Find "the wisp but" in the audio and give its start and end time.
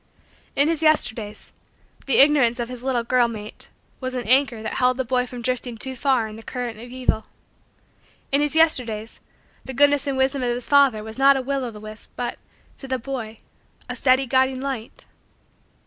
11.69-12.39